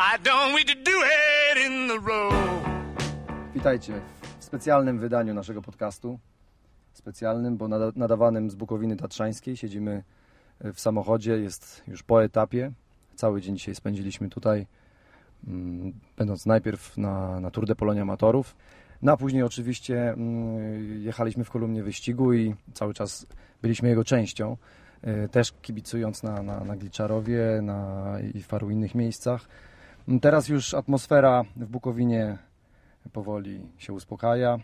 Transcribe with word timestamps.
Why 0.00 0.16
don't 0.24 0.54
we 0.54 0.64
do 0.64 0.90
it 1.52 1.66
in 1.66 1.88
the 1.88 2.08
road? 2.08 2.34
Witajcie 3.54 4.00
w 4.38 4.44
specjalnym 4.44 4.98
wydaniu 4.98 5.34
naszego 5.34 5.62
podcastu. 5.62 6.18
Specjalnym, 6.92 7.56
bo 7.56 7.68
nada- 7.68 7.92
nadawanym 7.96 8.50
z 8.50 8.54
Bukowiny 8.54 8.96
Tatrzańskiej. 8.96 9.56
Siedzimy 9.56 10.02
w 10.60 10.80
samochodzie, 10.80 11.32
jest 11.38 11.82
już 11.88 12.02
po 12.02 12.24
etapie. 12.24 12.72
Cały 13.14 13.40
dzień 13.40 13.56
dzisiaj 13.56 13.74
spędziliśmy 13.74 14.28
tutaj, 14.28 14.66
mm, 15.46 15.92
będąc 16.16 16.46
najpierw 16.46 16.96
na, 16.98 17.40
na 17.40 17.50
Tour 17.50 17.66
de 17.66 17.74
Polonia 17.74 18.02
Amatorów. 18.02 18.56
No 19.02 19.12
a 19.12 19.16
później 19.16 19.42
oczywiście 19.42 20.10
mm, 20.12 21.02
jechaliśmy 21.02 21.44
w 21.44 21.50
kolumnie 21.50 21.82
wyścigu 21.82 22.32
i 22.32 22.54
cały 22.74 22.94
czas 22.94 23.26
byliśmy 23.62 23.88
jego 23.88 24.04
częścią. 24.04 24.56
y, 25.24 25.28
Też 25.28 25.52
kibicując 25.62 26.22
na, 26.22 26.42
na, 26.42 26.64
na 26.64 26.76
Gliczarowie 26.76 27.60
na, 27.62 28.06
i 28.34 28.42
w 28.42 28.48
paru 28.48 28.70
innych 28.70 28.94
miejscach. 28.94 29.48
Teraz 30.20 30.48
już 30.48 30.74
atmosfera 30.74 31.44
w 31.56 31.66
Bukowinie 31.66 32.38
powoli 33.12 33.60
się 33.78 33.92
uspokaja. 33.92 34.58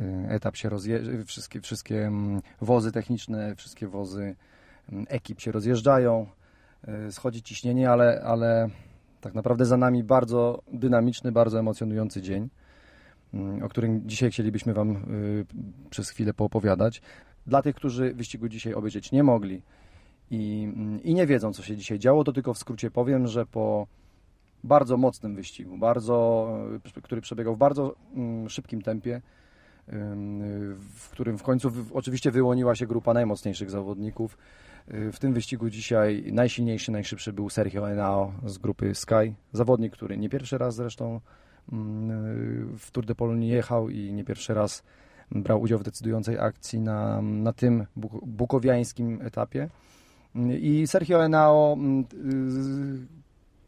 Y, 0.00 0.26
Etap 0.28 0.56
się 0.56 0.68
rozjeżdża, 0.68 1.24
wszystkie, 1.26 1.60
wszystkie 1.60 2.06
mm, 2.06 2.42
wozy 2.60 2.92
techniczne, 2.92 3.56
wszystkie 3.56 3.86
wozy 3.88 4.36
mm, 4.92 5.06
ekip 5.08 5.40
się 5.40 5.52
rozjeżdżają. 5.52 6.26
Y, 7.08 7.12
Schodzi 7.12 7.42
ciśnienie, 7.42 7.90
ale, 7.90 8.22
ale 8.24 8.68
tak 9.20 9.34
naprawdę 9.34 9.66
za 9.66 9.76
nami 9.76 10.04
bardzo 10.04 10.62
dynamiczny, 10.72 11.32
bardzo 11.32 11.58
emocjonujący 11.58 12.22
dzień, 12.22 12.48
mm, 13.34 13.62
o 13.62 13.68
którym 13.68 14.08
dzisiaj 14.08 14.30
chcielibyśmy 14.30 14.74
Wam 14.74 14.96
y, 14.96 15.46
przez 15.90 16.10
chwilę 16.10 16.34
poopowiadać. 16.34 17.02
Dla 17.46 17.62
tych, 17.62 17.76
którzy 17.76 18.14
wyścigu 18.14 18.48
dzisiaj 18.48 18.74
obejrzeć 18.74 19.12
nie 19.12 19.22
mogli 19.22 19.62
i, 20.30 20.72
i 21.04 21.14
nie 21.14 21.26
wiedzą, 21.26 21.52
co 21.52 21.62
się 21.62 21.76
dzisiaj 21.76 21.98
działo, 21.98 22.24
to 22.24 22.32
tylko 22.32 22.54
w 22.54 22.58
skrócie 22.58 22.90
powiem, 22.90 23.26
że 23.26 23.46
po 23.46 23.86
bardzo 24.64 24.96
mocnym 24.96 25.34
wyścigu, 25.34 25.78
bardzo, 25.78 26.48
y, 26.96 27.02
który 27.02 27.20
przebiegał 27.20 27.54
w 27.54 27.58
bardzo 27.58 27.94
mm, 28.14 28.48
szybkim 28.48 28.82
tempie, 28.82 29.20
w 30.78 31.08
którym 31.10 31.38
w 31.38 31.42
końcu 31.42 31.70
oczywiście 31.94 32.30
wyłoniła 32.30 32.74
się 32.74 32.86
grupa 32.86 33.14
najmocniejszych 33.14 33.70
zawodników. 33.70 34.38
Y, 34.94 35.12
W 35.12 35.18
tym 35.18 35.32
wyścigu 35.32 35.70
dzisiaj 35.70 36.24
najsilniejszy, 36.32 36.92
najszybszy 36.92 37.32
był 37.32 37.50
Sergio 37.50 37.82
Henao 37.84 38.32
z 38.46 38.58
grupy 38.58 38.94
Sky. 38.94 39.34
Zawodnik, 39.52 39.92
który 39.92 40.18
nie 40.18 40.28
pierwszy 40.28 40.58
raz 40.58 40.74
zresztą 40.74 41.20
mm, 41.72 42.10
y, 42.74 42.78
w 42.78 42.90
Tour 42.90 43.06
de 43.06 43.14
Pologne 43.14 43.46
jechał 43.46 43.88
i 43.88 44.12
nie 44.12 44.24
pierwszy 44.24 44.54
raz 44.54 44.82
brał 45.30 45.60
udział 45.60 45.78
w 45.78 45.82
decydującej 45.82 46.38
akcji 46.38 46.80
na, 46.80 47.22
na 47.22 47.52
tym 47.52 47.86
buk- 47.96 48.26
bukowiańskim 48.26 49.18
etapie. 49.22 49.68
I 50.60 50.86
Sergio 50.86 51.18
Henao 51.18 51.76
y, 52.14 53.06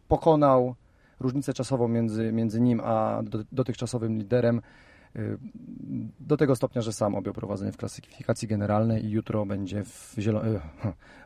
pokonał 0.09 0.75
różnicę 1.23 1.53
czasową 1.53 1.89
między, 1.89 2.33
między 2.33 2.61
nim 2.61 2.81
a 2.85 3.23
do, 3.23 3.39
dotychczasowym 3.53 4.19
liderem 4.19 4.61
y, 5.17 5.39
do 6.21 6.37
tego 6.37 6.57
stopnia, 6.57 6.83
że 6.83 6.93
sam 6.93 7.15
objął 7.15 7.35
prowadzenie 7.35 7.73
w 7.73 7.77
klasyfikacji 7.77 8.49
generalnej 8.49 9.05
i 9.05 9.11
jutro 9.11 9.47
będzie 9.47 9.85
w, 9.85 10.15
zielo- 10.19 10.47
y, 10.47 10.61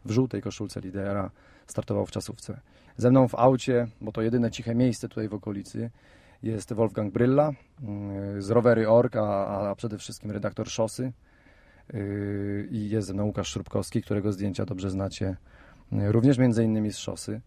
w 0.05 0.11
żółtej 0.11 0.43
koszulce 0.43 0.81
lidera 0.81 1.31
startował 1.67 2.07
w 2.07 2.11
czasówce. 2.11 2.61
Ze 2.97 3.11
mną 3.11 3.29
w 3.29 3.35
aucie, 3.35 3.89
bo 4.01 4.13
to 4.13 4.23
jedyne 4.23 4.51
ciche 4.51 4.75
miejsce 4.75 5.09
tutaj 5.09 5.29
w 5.29 5.35
okolicy, 5.35 5.91
jest 6.43 6.73
Wolfgang 6.73 7.13
Brylla 7.13 7.51
y, 7.51 8.43
z 8.43 8.51
Rowery 8.51 8.89
Org, 8.89 9.17
a, 9.17 9.47
a 9.71 9.75
przede 9.75 9.99
wszystkim 9.99 10.31
redaktor 10.31 10.69
Szosy 10.69 11.13
y, 11.95 12.69
i 12.71 12.91
jest 12.91 13.09
ze 13.09 13.15
mną 13.15 13.25
Łukasz 13.25 13.49
Szrubkowski, 13.49 14.03
którego 14.03 14.33
zdjęcia 14.33 14.65
dobrze 14.65 14.91
znacie 14.91 15.37
również 15.93 16.39
między 16.39 16.65
innymi 16.65 16.93
z 16.93 16.99
Szosy. 16.99 17.41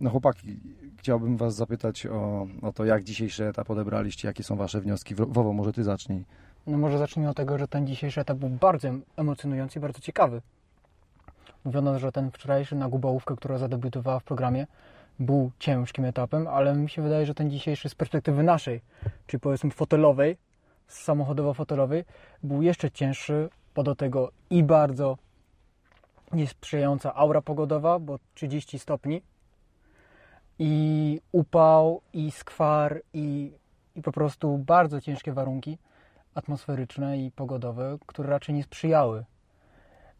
No 0.00 0.10
chłopaki, 0.10 0.60
chciałbym 0.98 1.36
Was 1.36 1.54
zapytać 1.54 2.06
o, 2.06 2.46
o 2.62 2.72
to, 2.72 2.84
jak 2.84 3.04
dzisiejszy 3.04 3.44
etap 3.46 3.70
odebraliście, 3.70 4.28
jakie 4.28 4.42
są 4.42 4.56
Wasze 4.56 4.80
wnioski. 4.80 5.14
Wo- 5.14 5.26
Wowo, 5.26 5.52
może 5.52 5.72
Ty 5.72 5.84
zacznij. 5.84 6.24
No 6.66 6.78
może 6.78 6.98
zacznijmy 6.98 7.30
od 7.30 7.36
tego, 7.36 7.58
że 7.58 7.68
ten 7.68 7.86
dzisiejszy 7.86 8.20
etap 8.20 8.38
był 8.38 8.48
bardzo 8.48 8.88
emocjonujący 9.16 9.78
i 9.78 9.82
bardzo 9.82 10.00
ciekawy. 10.00 10.42
Mówiono, 11.64 11.98
że 11.98 12.12
ten 12.12 12.30
wczorajszy 12.30 12.76
na 12.76 12.88
Gubałówkę, 12.88 13.36
która 13.36 13.58
zadebiutowała 13.58 14.18
w 14.18 14.24
programie, 14.24 14.66
był 15.18 15.50
ciężkim 15.58 16.04
etapem, 16.04 16.46
ale 16.48 16.74
mi 16.74 16.88
się 16.90 17.02
wydaje, 17.02 17.26
że 17.26 17.34
ten 17.34 17.50
dzisiejszy 17.50 17.88
z 17.88 17.94
perspektywy 17.94 18.42
naszej, 18.42 18.80
czyli 19.26 19.40
powiedzmy 19.40 19.70
fotelowej, 19.70 20.36
samochodowo-fotelowej, 20.88 22.04
był 22.42 22.62
jeszcze 22.62 22.90
cięższy, 22.90 23.48
bo 23.74 23.82
do 23.82 23.94
tego 23.94 24.30
i 24.50 24.62
bardzo 24.62 25.18
niesprzyjająca 26.32 27.14
aura 27.14 27.42
pogodowa, 27.42 27.98
bo 27.98 28.18
30 28.34 28.78
stopni, 28.78 29.22
i 30.58 31.20
upał, 31.32 32.00
i 32.12 32.30
skwar, 32.30 33.02
i, 33.14 33.52
i 33.94 34.02
po 34.02 34.12
prostu 34.12 34.58
bardzo 34.58 35.00
ciężkie 35.00 35.32
warunki 35.32 35.78
atmosferyczne 36.34 37.18
i 37.18 37.30
pogodowe, 37.30 37.98
które 38.06 38.30
raczej 38.30 38.54
nie 38.54 38.62
sprzyjały 38.62 39.24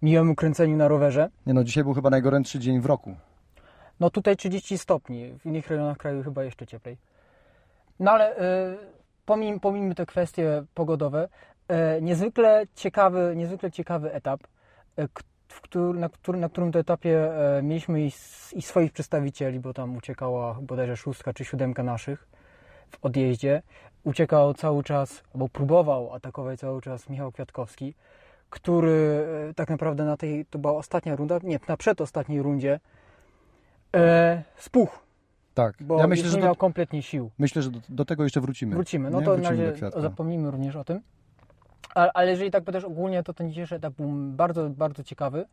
miłemu 0.03 0.35
kręceniu 0.35 0.77
na 0.77 0.89
rowerze. 0.89 1.31
Nie 1.47 1.55
no, 1.55 1.65
dzisiaj 1.65 1.85
był 1.85 1.95
chyba 1.95 2.11
najgorętszy 2.11 2.59
dzień 2.59 2.81
w 2.81 2.87
roku. 2.87 3.17
No 4.01 4.11
tutaj 4.11 4.37
30 4.37 4.79
stopni, 4.79 5.33
w 5.39 5.47
innych 5.47 5.69
rejonach 5.69 5.97
kraju 5.97 6.23
chyba 6.23 6.45
jeszcze 6.45 6.67
cieplej. 6.67 6.97
No 8.01 8.11
ale 8.11 8.37
y, 8.37 8.79
pomijmy, 9.27 9.61
pomijmy 9.61 9.95
te 9.95 10.07
kwestie 10.07 10.65
pogodowe. 10.75 11.29
Y, 11.99 12.03
niezwykle 12.03 12.65
ciekawy, 12.75 13.33
niezwykle 13.37 13.71
ciekawy 13.71 14.13
etap, 14.13 14.41
y, 14.99 15.09
k- 15.49 15.55
w 15.55 15.61
któr, 15.61 15.99
na, 15.99 16.09
który, 16.09 16.39
na 16.39 16.49
którym 16.49 16.73
to 16.73 16.79
etapie 16.79 17.31
y, 17.59 17.63
mieliśmy 17.63 18.01
i, 18.03 18.07
i 18.53 18.63
swoich 18.63 18.93
przedstawicieli, 18.93 19.61
bo 19.61 19.75
tam 19.75 19.97
uciekała 19.97 20.59
bodajże 20.63 20.97
szóstka 20.97 21.33
czy 21.33 21.45
siódemka 21.45 21.83
naszych 21.83 22.29
w 22.91 23.05
odjeździe. 23.05 23.63
Uciekał 24.05 24.55
cały 24.55 24.83
czas, 24.85 25.23
albo 25.35 25.49
próbował 25.49 26.15
atakować 26.15 26.61
cały 26.61 26.83
czas 26.83 27.09
Michał 27.09 27.33
Kwiatkowski, 27.33 27.95
który 28.51 29.25
y, 29.51 29.55
tak 29.55 29.71
naprawdę 29.71 30.05
na 30.05 30.17
tej, 30.17 30.47
to 30.47 30.59
była 30.59 30.75
ostatnia 30.75 31.17
runda, 31.17 31.39
nie, 31.43 31.61
na 31.69 31.77
przedostatniej 31.77 32.43
rundzie, 32.43 32.81
e, 33.97 34.43
spuch, 34.57 34.99
Tak, 35.55 35.75
bo 35.81 35.99
ja 35.99 36.07
myślę, 36.07 36.31
nie 36.31 36.43
miał 36.45 36.57
kompletnie 36.57 37.03
sił. 37.03 37.31
myślę, 37.39 37.63
że 37.63 37.71
do, 37.71 37.81
do 37.89 38.05
tego 38.05 38.25
jeszcze 38.25 38.41
wrócimy. 38.41 38.75
Wrócimy, 38.75 39.11
no 39.11 39.19
Nie? 39.21 39.25
to 39.27 39.31
na 39.31 39.37
Wrócimy 39.49 39.67
do 39.67 39.73
razie 39.87 40.01
zapomnijmy 40.03 40.51
również 40.51 40.77
o 40.77 40.85
tym. 40.85 41.01
Ale, 41.97 42.31
jeżeli 42.31 42.51
tak 42.51 42.65
też 42.65 42.85
ogólnie, 42.85 43.23
to 43.23 43.35
ten 43.35 43.49
dzisiejszy 43.49 43.75
etap 43.75 43.95
był 43.95 44.09
bardzo, 44.13 44.71
bardzo 44.71 45.03
ciekawy 45.03 45.47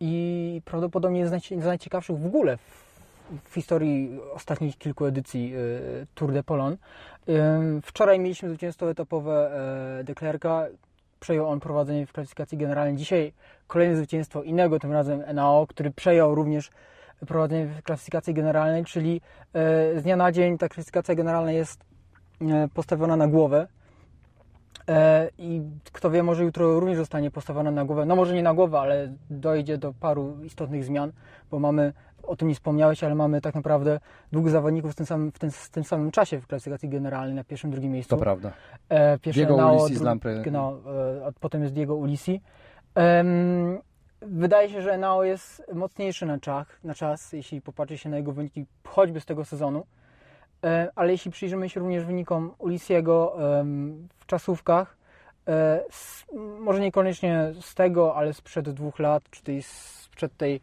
i 0.00 0.62
prawdopodobnie 0.64 1.26
z 1.26 1.44
z 1.44 1.64
najciekawszych 1.64 2.18
w 2.18 2.26
ogóle 2.26 2.56
w, 2.56 2.98
w 3.44 3.54
historii 3.54 4.20
ostatnich 4.34 4.78
kilku 4.78 5.04
edycji 5.06 5.52
y, 5.56 6.06
Tour 6.14 6.32
de 6.32 6.42
Pologne. 6.42 6.76
Ym, 7.28 7.82
Wczoraj 7.82 8.20
mieliśmy 8.20 8.48
zwycięstwo 8.48 8.90
etapowe 8.90 9.50
e, 10.00 10.04
De 10.04 10.14
Klerka, 10.14 10.66
przejął 11.20 11.48
on 11.48 11.60
prowadzenie 11.60 12.06
w 12.06 12.12
klasyfikacji 12.12 12.58
generalnej. 12.58 12.96
Dzisiaj 12.96 13.32
kolejne 13.66 13.96
zwycięstwo 13.96 14.42
innego, 14.42 14.78
tym 14.78 14.92
razem 14.92 15.22
NAO, 15.34 15.66
który 15.66 15.90
przejął 15.90 16.34
również 16.34 16.70
prowadzenie 17.26 17.66
w 17.66 17.82
klasyfikacji 17.82 18.34
generalnej, 18.34 18.84
czyli 18.84 19.20
e, 19.54 20.00
z 20.00 20.02
dnia 20.02 20.16
na 20.16 20.32
dzień 20.32 20.58
ta 20.58 20.68
klasyfikacja 20.68 21.14
generalna 21.14 21.52
jest 21.52 21.84
e, 22.40 22.68
postawiona 22.74 23.16
na 23.16 23.28
głowę. 23.28 23.66
E, 24.88 25.30
I 25.38 25.62
kto 25.92 26.10
wie, 26.10 26.22
może 26.22 26.44
jutro 26.44 26.80
również 26.80 26.98
zostanie 26.98 27.30
postawiona 27.30 27.70
na 27.70 27.84
głowę. 27.84 28.06
No 28.06 28.16
może 28.16 28.34
nie 28.34 28.42
na 28.42 28.54
głowę, 28.54 28.78
ale 28.78 29.14
dojdzie 29.30 29.78
do 29.78 29.92
paru 30.00 30.36
istotnych 30.44 30.84
zmian, 30.84 31.12
bo 31.50 31.58
mamy, 31.58 31.92
o 32.22 32.36
tym 32.36 32.48
nie 32.48 32.54
wspomniałeś, 32.54 33.04
ale 33.04 33.14
mamy 33.14 33.40
tak 33.40 33.54
naprawdę 33.54 34.00
dwóch 34.32 34.50
zawodników 34.50 34.92
w 34.92 34.94
tym 34.94 35.06
samym, 35.06 35.32
w 35.32 35.38
tym, 35.38 35.50
w 35.50 35.70
tym 35.70 35.84
samym 35.84 36.10
czasie 36.10 36.40
w 36.40 36.46
klasyfikacji 36.46 36.88
generalnej 36.88 37.34
na 37.34 37.44
pierwszym, 37.44 37.70
drugim 37.70 37.92
miejscu. 37.92 38.16
To 38.16 38.22
prawda. 38.22 38.52
E, 38.88 39.18
pierwszy 39.18 39.40
Diego 39.40 39.56
Nao, 39.56 39.76
Ulissi 39.76 39.96
z 39.96 40.02
Lampre. 40.02 40.42
Genau, 40.42 40.78
e, 41.20 41.26
a 41.26 41.32
potem 41.40 41.62
jest 41.62 41.74
Diego 41.74 41.96
Ulisi. 41.96 42.40
Wydaje 44.22 44.68
się, 44.68 44.82
że 44.82 44.98
Nao 44.98 45.24
jest 45.24 45.62
mocniejszy 45.74 46.26
na 46.26 46.38
czas, 46.38 46.66
na 46.84 46.94
czas, 46.94 47.32
jeśli 47.32 47.60
popatrzy 47.60 47.98
się 47.98 48.08
na 48.08 48.16
jego 48.16 48.32
wyniki 48.32 48.66
choćby 48.86 49.20
z 49.20 49.26
tego 49.26 49.44
sezonu. 49.44 49.84
E, 50.64 50.88
ale 50.94 51.12
jeśli 51.12 51.30
przyjrzymy 51.30 51.68
się 51.68 51.80
również 51.80 52.04
wynikom 52.04 52.54
Ulisiego 52.58 53.36
w 54.18 54.26
czasówkach, 54.26 54.96
e, 55.48 55.84
może 56.60 56.80
niekoniecznie 56.80 57.52
z 57.60 57.74
tego, 57.74 58.16
ale 58.16 58.34
sprzed 58.34 58.70
dwóch 58.70 58.98
lat, 58.98 59.22
czy 59.30 59.42
tej, 59.42 59.62
sprzed 59.62 60.36
tej 60.36 60.60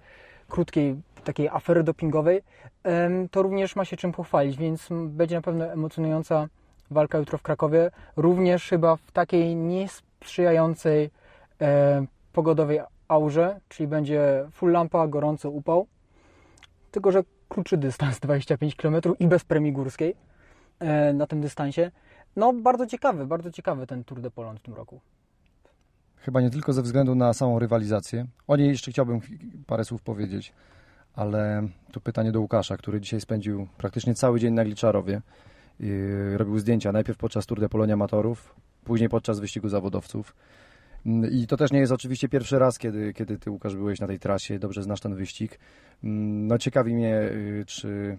krótkiej 0.50 0.96
takiej 1.24 1.50
afery 1.50 1.84
dopingowej, 1.84 2.42
to 3.32 3.42
również 3.42 3.76
ma 3.76 3.86
się 3.86 3.98
czym 3.98 4.12
pochwalić, 4.12 4.58
więc 4.58 4.88
będzie 4.92 5.36
na 5.36 5.42
pewno 5.42 5.66
emocjonująca 5.66 6.48
walka 6.92 7.18
jutro 7.18 7.38
w 7.38 7.42
Krakowie, 7.42 7.92
również 8.16 8.70
chyba 8.70 8.96
w 8.96 9.12
takiej 9.12 9.56
niesprzyjającej 9.56 11.10
e, 11.62 12.06
pogodowej 12.34 12.80
aurze, 13.08 13.60
czyli 13.70 13.88
będzie 13.88 14.46
full 14.52 14.72
lampa, 14.72 15.08
gorąco 15.08 15.50
upał, 15.50 15.88
tylko 16.92 17.12
że 17.12 17.24
krótszy 17.56 17.78
dystans, 17.78 18.20
25 18.20 18.76
km 18.76 18.96
i 19.20 19.28
bez 19.28 19.44
premii 19.44 19.72
górskiej 19.72 20.16
e, 20.80 21.14
na 21.14 21.28
tym 21.28 21.42
dystansie. 21.42 21.92
No 22.36 22.54
bardzo 22.54 22.86
ciekawy, 22.88 23.26
bardzo 23.26 23.52
ciekawy 23.52 23.88
ten 23.88 24.04
Tour 24.04 24.22
de 24.22 24.32
Pologne 24.32 24.60
w 24.60 24.62
tym 24.62 24.74
roku. 24.74 25.02
Chyba 26.18 26.42
nie 26.42 26.50
tylko 26.50 26.74
ze 26.74 26.82
względu 26.82 27.16
na 27.16 27.34
samą 27.34 27.60
rywalizację. 27.60 28.26
O 28.48 28.56
niej 28.56 28.68
jeszcze 28.68 28.92
chciałbym 28.92 29.20
parę 29.68 29.86
słów 29.86 30.02
powiedzieć. 30.02 30.54
ale 31.14 31.68
tu 31.92 32.02
pytanie 32.02 32.32
do 32.32 32.40
Łukasza, 32.40 32.78
który 32.78 33.02
dzisiaj 33.02 33.22
spędził 33.22 33.68
praktycznie 33.78 34.16
cały 34.16 34.40
dzień 34.40 34.54
na 34.54 34.64
Gliczarowie. 34.64 35.22
Robił 36.36 36.60
zdjęcia 36.60 36.92
najpierw 36.92 37.18
podczas 37.18 37.46
Tour 37.46 37.60
de 37.60 37.70
Polonia 37.70 37.94
Amatorów, 37.94 38.56
później 38.84 39.10
podczas 39.10 39.40
wyścigu 39.40 39.70
zawodowców. 39.70 40.36
Mm, 41.06 41.32
I 41.32 41.48
to 41.48 41.58
też 41.58 41.72
nie 41.72 41.80
jest 41.80 41.92
oczywiście 41.92 42.30
pierwszy 42.30 42.60
raz, 42.60 42.80
kiedy, 42.80 43.14
kiedy 43.14 43.38
ty, 43.40 43.52
Łukasz, 43.52 43.76
byłeś 43.76 44.00
na 44.00 44.08
tej 44.08 44.20
trasie, 44.20 44.60
dobrze 44.60 44.84
znasz 44.84 45.00
ten 45.00 45.16
wyścig. 45.16 45.60
Mm, 46.04 46.48
No 46.48 46.58
ciekawi 46.58 46.96
mnie, 46.96 47.22
y, 47.22 47.64
czy 47.68 48.18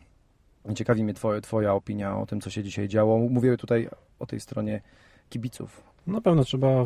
ciekawi 0.74 1.04
mnie 1.04 1.14
twoje, 1.14 1.40
twoja 1.40 1.74
opinia 1.74 2.18
o 2.18 2.26
tym, 2.26 2.40
co 2.40 2.50
się 2.50 2.62
dzisiaj 2.62 2.88
działo. 2.88 3.18
Mówię 3.18 3.56
tutaj 3.56 3.88
o 4.18 4.26
tej 4.26 4.40
stronie 4.40 4.80
kibiców. 5.28 5.82
Na 6.06 6.20
pewno 6.20 6.44
trzeba 6.44 6.84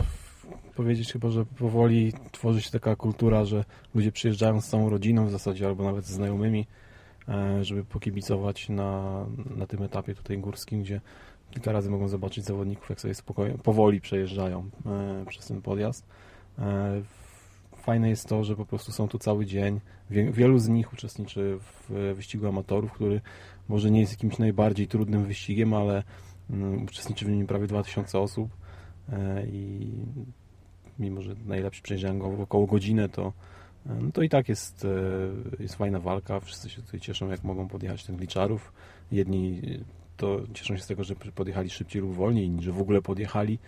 powiedzieć 0.76 1.12
chyba, 1.12 1.30
że 1.30 1.44
powoli 1.44 2.12
tworzy 2.32 2.62
się 2.62 2.70
taka 2.70 2.96
kultura, 2.96 3.44
że 3.44 3.64
ludzie 3.94 4.12
przyjeżdżają 4.12 4.60
z 4.60 4.68
całą 4.68 4.90
rodziną 4.90 5.26
w 5.26 5.30
zasadzie, 5.30 5.66
albo 5.66 5.84
nawet 5.84 6.04
ze 6.04 6.14
znajomymi, 6.14 6.66
e, 7.28 7.64
żeby 7.64 7.84
pokibicować 7.84 8.68
na, 8.68 9.26
na 9.56 9.66
tym 9.66 9.82
etapie 9.82 10.14
tutaj 10.14 10.38
górskim, 10.38 10.82
gdzie 10.82 11.00
kilka 11.50 11.72
razy 11.72 11.90
mogą 11.90 12.08
zobaczyć 12.08 12.44
zawodników, 12.44 12.90
jak 12.90 13.00
sobie 13.00 13.14
spokojnie, 13.14 13.58
powoli 13.58 14.00
przejeżdżają 14.00 14.70
e, 14.86 15.24
przez 15.28 15.46
ten 15.46 15.62
podjazd. 15.62 16.06
E, 16.58 17.02
Fajne 17.76 18.08
jest 18.08 18.28
to, 18.28 18.44
że 18.44 18.56
po 18.56 18.66
prostu 18.66 18.92
są 18.92 19.08
tu 19.08 19.18
cały 19.18 19.46
dzień. 19.46 19.80
Wie- 20.10 20.32
Wielu 20.32 20.58
z 20.58 20.68
nich 20.68 20.92
uczestniczy 20.92 21.58
w 21.60 22.12
wyścigu 22.16 22.46
amatorów, 22.48 22.92
który 22.92 23.20
może 23.68 23.90
nie 23.90 24.00
jest 24.00 24.12
jakimś 24.12 24.38
najbardziej 24.38 24.88
trudnym 24.88 25.24
wyścigiem, 25.24 25.74
ale 25.74 26.02
mm, 26.50 26.82
uczestniczy 26.84 27.24
w 27.24 27.28
nim 27.28 27.46
prawie 27.46 27.66
2000 27.66 28.18
osób 28.18 28.50
e, 29.12 29.46
i 29.46 29.90
mimo, 30.98 31.22
że 31.22 31.34
najlepsi 31.46 31.82
przejeżdżają 31.82 32.18
go 32.18 32.42
około 32.42 32.66
godzinę, 32.66 33.08
to, 33.08 33.32
e, 33.86 33.94
no 33.94 34.12
to 34.12 34.22
i 34.22 34.28
tak 34.28 34.48
jest, 34.48 34.84
e, 35.58 35.62
jest 35.62 35.74
fajna 35.74 36.00
walka. 36.00 36.40
Wszyscy 36.40 36.70
się 36.70 36.82
tutaj 36.82 37.00
cieszą, 37.00 37.28
jak 37.30 37.44
mogą 37.44 37.68
podjechać 37.68 38.04
ten 38.04 38.16
gliczarów. 38.16 38.72
Jedni 39.12 39.60
e, 39.64 39.99
to 40.20 40.40
cieszą 40.54 40.76
się 40.76 40.82
z 40.82 40.86
tego, 40.86 41.04
że 41.04 41.14
podjechali 41.16 41.70
szybciej 41.70 42.02
lub 42.02 42.14
wolniej, 42.14 42.46
inni, 42.46 42.62
że 42.62 42.72
w 42.72 42.80
ogóle 42.80 43.02
podjechali, 43.02 43.58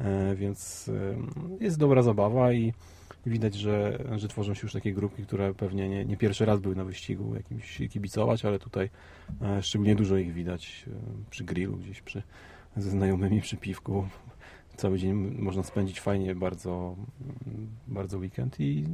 e, 0.00 0.34
więc 0.34 0.88
e, 1.60 1.64
jest 1.64 1.78
dobra 1.78 2.02
zabawa 2.02 2.52
i 2.52 2.72
widać, 3.26 3.54
że, 3.54 4.04
że 4.16 4.28
tworzą 4.28 4.54
się 4.54 4.60
już 4.62 4.72
takie 4.72 4.92
grupki, 4.92 5.22
które 5.22 5.54
pewnie 5.54 5.88
nie, 5.88 6.04
nie 6.04 6.16
pierwszy 6.16 6.44
raz 6.44 6.60
były 6.60 6.76
na 6.76 6.84
wyścigu 6.84 7.34
jakimś 7.34 7.78
kibicować, 7.90 8.44
ale 8.44 8.58
tutaj 8.58 8.90
e, 9.42 9.62
szczególnie 9.62 9.94
dużo 9.94 10.16
ich 10.16 10.32
widać 10.32 10.86
przy 11.30 11.44
grillu, 11.44 11.76
gdzieś 11.76 12.02
przy, 12.02 12.22
ze 12.76 12.90
znajomymi 12.90 13.40
przy 13.40 13.56
piwku. 13.56 14.08
Cały 14.76 14.98
dzień 14.98 15.14
można 15.38 15.62
spędzić 15.62 16.00
fajnie 16.00 16.34
bardzo, 16.34 16.96
bardzo 17.88 18.18
weekend 18.18 18.60
i 18.60 18.84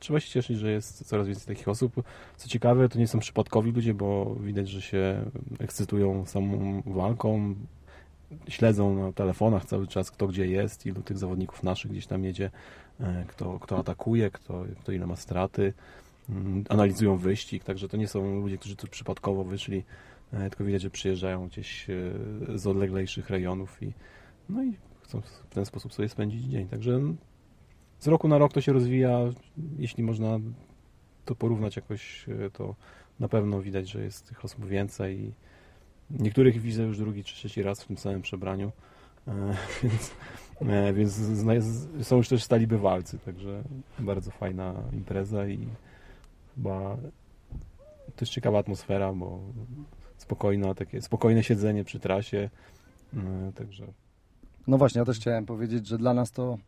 trzeba 0.00 0.20
się 0.20 0.30
cieszyć, 0.30 0.58
że 0.58 0.70
jest 0.70 1.04
coraz 1.04 1.26
więcej 1.26 1.46
takich 1.46 1.68
osób. 1.68 2.02
Co 2.36 2.48
ciekawe, 2.48 2.88
to 2.88 2.98
nie 2.98 3.08
są 3.08 3.18
przypadkowi 3.18 3.72
ludzie, 3.72 3.94
bo 3.94 4.34
widać, 4.40 4.68
że 4.68 4.82
się 4.82 5.24
ekscytują 5.58 6.26
samą 6.26 6.82
walką, 6.86 7.54
śledzą 8.48 9.06
na 9.06 9.12
telefonach 9.12 9.64
cały 9.64 9.86
czas, 9.86 10.10
kto 10.10 10.26
gdzie 10.26 10.46
jest, 10.46 10.86
ilu 10.86 11.02
tych 11.02 11.18
zawodników 11.18 11.62
naszych 11.62 11.90
gdzieś 11.90 12.06
tam 12.06 12.24
jedzie, 12.24 12.50
e, 13.00 13.24
kto, 13.28 13.58
kto 13.58 13.78
atakuje, 13.78 14.30
kto, 14.30 14.64
kto 14.80 14.92
ile 14.92 15.06
ma 15.06 15.16
straty, 15.16 15.72
Mm, 16.28 16.64
analizują 16.68 17.16
wyścig, 17.16 17.64
także 17.64 17.88
to 17.88 17.96
nie 17.96 18.08
są 18.08 18.40
ludzie, 18.40 18.58
którzy 18.58 18.76
tu 18.76 18.86
przypadkowo 18.86 19.44
wyszli, 19.44 19.84
e, 20.32 20.50
tylko 20.50 20.64
widać, 20.64 20.82
że 20.82 20.90
przyjeżdżają 20.90 21.48
gdzieś 21.48 21.90
e, 21.90 21.94
z 22.58 22.66
odleglejszych 22.66 23.30
rejonów 23.30 23.82
i 23.82 23.92
no 24.48 24.64
i 24.64 24.72
chcą 25.02 25.20
w 25.20 25.54
ten 25.54 25.66
sposób 25.66 25.94
sobie 25.94 26.08
spędzić 26.08 26.44
dzień. 26.44 26.68
Także 26.68 27.00
z 28.06 28.08
roku 28.08 28.28
na 28.28 28.38
rok 28.38 28.52
to 28.52 28.60
się 28.60 28.72
rozwija. 28.72 29.20
Jeśli 29.78 30.04
można 30.04 30.38
to 31.24 31.34
porównać 31.34 31.76
jakoś, 31.76 32.28
e, 32.28 32.50
to 32.50 32.74
na 33.20 33.28
pewno 33.28 33.62
widać, 33.62 33.90
że 33.90 34.04
jest 34.04 34.28
tych 34.28 34.44
osób 34.44 34.66
więcej. 34.66 35.20
i 35.20 35.32
Niektórych 36.10 36.60
widzę 36.60 36.82
już 36.82 36.98
drugi 36.98 37.24
czy 37.24 37.34
trzeci 37.34 37.62
raz 37.62 37.82
w 37.82 37.86
tym 37.86 37.96
samym 37.96 38.22
przebraniu, 38.22 38.72
e, 39.28 39.32
więc, 39.82 40.12
e, 40.60 40.92
więc 40.92 41.20
są 42.02 42.16
już 42.16 42.28
też 42.28 42.42
stali 42.42 42.66
bywalcy, 42.66 43.18
także 43.18 43.62
bardzo 43.98 44.30
fajna 44.30 44.74
impreza 44.92 45.48
i 45.48 45.68
chyba 46.54 46.96
też 48.16 48.30
ciekawa 48.30 48.58
atmosfera, 48.58 49.12
bo 49.12 49.40
spokojna, 50.16 50.74
takie 50.74 51.02
spokojne 51.02 51.42
siedzenie 51.42 51.84
przy 51.84 52.00
trasie, 52.00 52.50
także 53.54 53.86
No 54.66 54.78
właśnie, 54.78 54.98
ja 54.98 55.04
też 55.04 55.16
chciałem 55.16 55.46
powiedzieć, 55.46 55.86
że 55.86 55.98
dla 55.98 56.14
nas 56.14 56.32
to, 56.32 56.58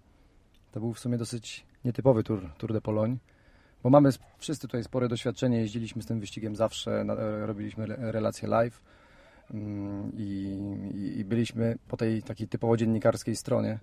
to 0.72 0.80
był 0.80 0.92
w 0.92 0.98
sumie 0.98 1.18
dosyć 1.18 1.66
nietypowy 1.84 2.24
Tour, 2.24 2.50
tour 2.58 2.72
de 2.72 2.80
Pologne, 2.80 3.16
bo 3.82 3.90
mamy 3.90 4.10
wszyscy 4.38 4.66
tutaj 4.66 4.84
spore 4.84 5.08
doświadczenie, 5.08 5.60
jeździliśmy 5.60 6.02
z 6.02 6.06
tym 6.06 6.20
wyścigiem 6.20 6.56
zawsze, 6.56 7.00
e, 7.00 7.46
robiliśmy 7.46 7.84
re- 7.84 8.12
relacje 8.12 8.48
live 8.48 8.82
mm, 9.50 10.12
i, 10.16 10.58
i, 10.94 11.18
i 11.18 11.24
byliśmy 11.24 11.78
po 11.88 11.96
tej 11.96 12.22
takiej 12.22 12.48
typowo 12.48 12.76
dziennikarskiej 12.76 13.36
stronie, 13.36 13.78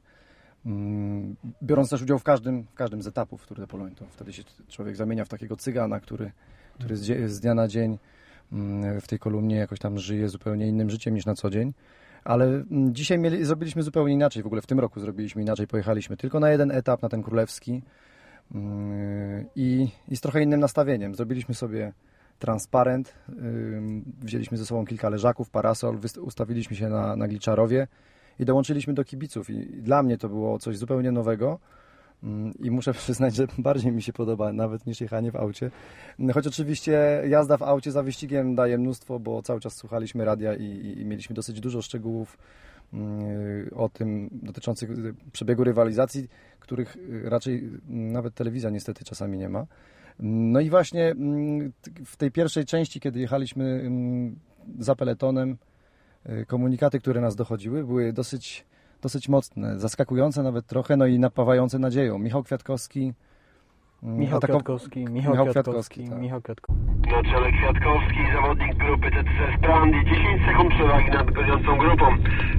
mm, 0.66 1.36
biorąc 1.64 1.90
też 1.90 2.02
udział 2.02 2.20
w 2.20 2.24
każdym, 2.24 2.64
w 2.64 2.74
każdym 2.74 3.02
z 3.02 3.08
etapów 3.08 3.48
Tour 3.48 3.60
de 3.60 3.68
Pologne. 3.68 3.96
To 3.96 4.06
wtedy 4.06 4.34
się 4.34 4.44
człowiek 4.68 4.96
zamienia 4.96 5.26
w 5.26 5.30
takiego 5.30 5.56
cygana, 5.56 6.00
który, 6.00 6.32
który 6.74 6.98
z, 6.98 7.32
z 7.32 7.40
dnia 7.40 7.54
na 7.54 7.68
dzień 7.68 7.98
mm, 8.52 9.02
w 9.02 9.08
tej 9.08 9.20
kolumnie 9.20 9.56
jakoś 9.56 9.80
tam 9.80 10.00
żyje 10.00 10.30
zupełnie 10.30 10.68
innym 10.68 10.90
życiem 10.90 11.14
niż 11.14 11.26
na 11.26 11.36
co 11.36 11.50
dzień. 11.50 11.74
Ale 12.26 12.46
mm, 12.46 12.96
dzisiaj 12.96 13.20
mieli, 13.20 13.46
zrobiliśmy 13.46 13.84
zupełnie 13.84 14.14
inaczej. 14.14 14.44
W 14.44 14.46
ogóle 14.46 14.62
w 14.62 14.68
tym 14.68 14.80
roku 14.80 15.00
zrobiliśmy 15.00 15.42
inaczej. 15.42 15.68
Pojechaliśmy 15.68 16.18
tylko 16.18 16.40
na 16.40 16.50
jeden 16.52 16.72
etap, 16.72 17.02
na 17.02 17.10
ten 17.10 17.24
królewski 17.24 17.82
mm, 18.56 19.46
i, 19.56 19.88
i 20.08 20.18
z 20.18 20.22
trochę 20.22 20.44
innym 20.44 20.60
nastawieniem. 20.60 21.16
Zrobiliśmy 21.16 21.56
sobie 21.56 21.94
transparent, 22.40 23.16
wzięliśmy 24.22 24.58
ze 24.58 24.66
sobą 24.66 24.86
kilka 24.86 25.10
leżaków, 25.10 25.50
parasol, 25.50 26.00
ustawiliśmy 26.22 26.76
się 26.76 26.90
na, 26.90 27.16
na 27.16 27.28
Gliczarowie 27.28 27.88
i 28.40 28.46
dołączyliśmy 28.46 28.94
do 28.94 29.04
kibiców. 29.04 29.50
I 29.50 29.82
dla 29.82 30.04
mnie 30.04 30.18
to 30.18 30.30
było 30.30 30.60
coś 30.60 30.78
zupełnie 30.78 31.12
nowego. 31.12 31.60
Mm, 32.24 32.54
I 32.60 32.72
muszę 32.72 32.94
przyznać, 33.04 33.36
że 33.36 33.48
bardziej 33.58 33.92
mi 33.92 34.02
się 34.02 34.14
podoba 34.14 34.54
nawet 34.54 34.86
niż 34.86 35.02
jechanie 35.02 35.32
w 35.32 35.36
aucie. 35.36 35.72
Mm, 36.20 36.34
Choć 36.34 36.48
oczywiście 36.48 37.24
jazda 37.28 37.58
w 37.58 37.64
aucie 37.64 37.92
za 37.92 38.04
wyścigiem 38.04 38.56
daje 38.56 38.78
mnóstwo, 38.78 39.20
bo 39.20 39.42
cały 39.42 39.60
czas 39.60 39.76
słuchaliśmy 39.76 40.26
radia 40.26 40.54
i, 40.56 40.96
i, 40.98 41.06
mieliśmy 41.06 41.36
dosyć 41.36 41.60
dużo 41.60 41.82
szczegółów 41.82 42.38
mm, 42.94 43.70
o 43.76 43.90
tym 43.90 44.30
dotyczących 44.32 44.92
y, 44.92 45.16
przebiegu 45.32 45.64
rywalizacji, 45.64 46.30
których 46.60 46.96
y, 46.96 47.30
raczej 47.30 47.70
nawet 47.90 48.36
telewizja 48.36 48.70
niestety 48.70 49.06
czasami 49.06 49.38
nie 49.38 49.50
ma. 49.50 49.66
No 50.20 50.60
i 50.60 50.70
właśnie 50.70 51.16
w 52.06 52.18
tej 52.18 52.32
pierwszej 52.32 52.66
części, 52.66 53.00
kiedy 53.00 53.20
jechaliśmy 53.20 53.92
za 54.80 54.96
peletonem, 54.96 55.58
y, 56.30 56.46
komunikaty, 56.46 57.00
które 57.00 57.22
nas 57.22 57.36
dochodziły, 57.36 57.84
były 57.84 58.14
dosyć, 58.14 58.66
dosyć 59.06 59.30
mocne, 59.30 59.80
zaskakujące 59.80 60.44
nawet 60.44 60.66
trochę, 60.66 60.98
no 60.98 61.06
i 61.06 61.20
napawające 61.20 61.80
nadzieją. 61.80 62.20
Michał 62.20 62.44
Kwiatkowski. 62.44 63.14
mm, 64.04 64.18
Michał 64.20 64.40
atako- 64.40 64.48
Kwiatkowski, 64.48 65.00
Michał, 65.00 65.32
Michał 65.32 65.46
Kwiatkowski, 65.46 65.54
Kwiatkowski, 65.54 66.10
tak. 66.10 66.22
Michał 66.22 66.42
Kwiatkowski. 66.42 66.84
Na 67.12 67.24
czele 67.24 67.52
Kwiatkowski, 67.52 68.20
zawodnik 68.34 68.76
grupy 68.78 69.12
TTC 69.12 69.40
Strand 69.58 69.96
i 69.96 70.06
10 70.06 70.42
sekund 70.48 70.70
przewagi 70.74 71.10
nad 71.12 71.32
goniącą 71.32 71.78
grupą. 71.78 72.06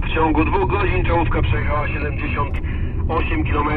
W 0.06 0.14
ciągu 0.14 0.44
dwóch 0.44 0.70
godzin 0.70 1.04
czołówka 1.04 1.42
przejechała 1.42 1.88
78 1.88 3.44
km, 3.44 3.70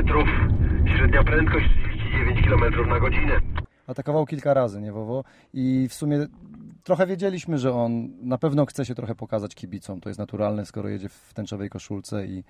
średnia 0.97 1.23
prędkość 1.23 1.65
39 1.99 2.47
km 2.47 2.89
na 2.89 2.99
godzinę. 2.99 3.39
Atakował 3.88 4.25
kilka 4.25 4.53
razy, 4.53 4.81
nie 4.81 4.91
Wowo? 4.91 5.23
I 5.53 5.88
w 5.89 5.93
sumie 5.93 6.17
trochę 6.83 7.07
wiedzieliśmy, 7.07 7.57
że 7.57 7.74
on 7.74 8.09
na 8.21 8.38
pewno 8.38 8.65
chce 8.65 8.86
się 8.86 8.95
trochę 8.95 9.15
pokazać 9.15 9.55
kibicom. 9.55 10.01
To 10.01 10.09
jest 10.09 10.19
naturalne, 10.19 10.65
skoro 10.65 10.89
jedzie 10.89 11.09
w 11.09 11.33
tęczowej 11.33 11.69
koszulce 11.69 12.25
i 12.27 12.43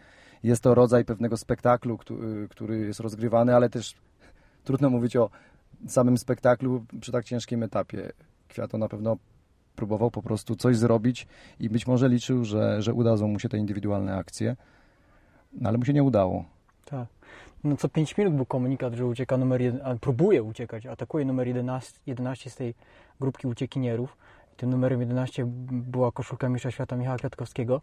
jest 0.43 0.63
to 0.63 0.75
rodzaj 0.75 1.05
pewnego 1.05 1.37
spektaklu, 1.37 1.97
któ- 1.97 2.19
który 2.49 2.77
jest 2.79 2.99
rozgrywany, 2.99 3.55
ale 3.55 3.69
też 3.69 3.95
trudno 4.63 4.89
mówić 4.89 5.15
o 5.15 5.29
samym 5.87 6.17
spektaklu 6.17 6.85
przy 7.01 7.11
tak 7.11 7.25
ciężkim 7.25 7.63
etapie. 7.63 8.11
Kwiato 8.47 8.77
na 8.77 8.87
pewno 8.87 9.17
próbował 9.75 10.11
po 10.11 10.21
prostu 10.21 10.55
coś 10.55 10.77
zrobić 10.77 11.27
i 11.59 11.69
być 11.69 11.87
może 11.87 12.09
liczył, 12.09 12.45
że, 12.45 12.81
że 12.81 12.93
udadzą 12.93 13.27
mu 13.27 13.39
się 13.39 13.49
te 13.49 13.57
indywidualne 13.57 14.15
akcje, 14.15 14.55
no 15.53 15.69
ale 15.69 15.77
mu 15.77 15.85
się 15.85 15.93
nie 15.93 16.03
udało. 16.03 16.45
Tak. 16.85 17.07
No 17.63 17.77
co 17.77 17.89
5 17.89 18.17
minut 18.17 18.33
był 18.33 18.45
komunikat, 18.45 18.93
że 18.93 19.05
ucieka 19.05 19.37
numer 19.37 19.61
1, 19.61 19.81
a 19.83 19.95
próbuje 19.95 20.43
uciekać, 20.43 20.85
atakuje 20.85 21.25
numer 21.25 21.47
11, 21.47 21.99
11 22.07 22.49
z 22.49 22.55
tej 22.55 22.73
grupki 23.19 23.47
uciekinierów. 23.47 24.17
Tym 24.57 24.69
numerem 24.69 24.99
11 24.99 25.43
była 25.71 26.11
koszulka 26.11 26.49
mistrza 26.49 26.71
świata 26.71 26.95
Michała 26.95 27.17
Kwiatkowskiego. 27.17 27.81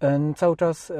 E, 0.00 0.34
Cały 0.36 0.56
czas 0.56 0.90
e, 0.90 0.94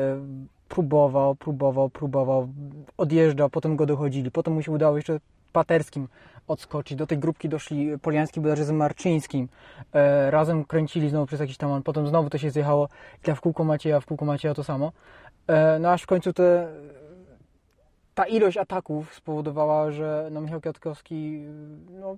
próbował, 0.68 1.34
próbował, 1.34 1.90
próbował, 1.90 2.48
odjeżdżał, 2.96 3.50
potem 3.50 3.76
go 3.76 3.86
dochodzili, 3.86 4.30
potem 4.30 4.54
mu 4.54 4.62
się 4.62 4.72
udało 4.72 4.96
jeszcze 4.96 5.20
paterskim 5.52 6.08
odskoczyć. 6.48 6.98
Do 6.98 7.06
tej 7.06 7.18
grupki 7.18 7.48
doszli 7.48 7.98
Poliański 7.98 8.40
bodajże 8.40 8.64
z 8.64 8.70
Marczyńskim. 8.70 9.48
E, 9.94 10.30
razem 10.30 10.64
kręcili 10.64 11.10
znowu 11.10 11.26
przez 11.26 11.40
jakiś 11.40 11.56
tam, 11.56 11.82
potem 11.82 12.08
znowu 12.08 12.30
to 12.30 12.38
się 12.38 12.50
zjechało 12.50 12.88
i 13.28 13.34
w 13.34 13.40
kółko 13.40 13.64
Macieja, 13.64 14.00
w 14.00 14.06
kółko 14.06 14.24
Macieja 14.24 14.54
to 14.54 14.64
samo. 14.64 14.92
E, 15.46 15.78
no 15.78 15.90
aż 15.90 16.02
w 16.02 16.06
końcu 16.06 16.32
te, 16.32 16.68
ta 18.18 18.24
ilość 18.26 18.56
ataków 18.56 19.14
spowodowała, 19.14 19.90
że 19.90 20.28
no, 20.32 20.40
Michał 20.40 20.60
Kwiatkowski 20.60 21.42
no, 21.90 22.16